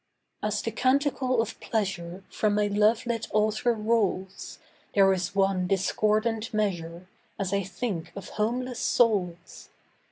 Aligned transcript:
As 0.41 0.63
the 0.63 0.71
canticle 0.71 1.43
of 1.43 1.59
pleasure 1.59 2.23
From 2.31 2.55
my 2.55 2.67
lovelit 2.67 3.27
altar 3.29 3.73
rolls, 3.75 4.57
There 4.95 5.13
is 5.13 5.35
one 5.35 5.67
discordant 5.67 6.51
measure, 6.55 7.05
As 7.37 7.53
I 7.53 7.61
think 7.61 8.11
of 8.15 8.29
homeless 8.29 8.79
souls. 8.79 9.69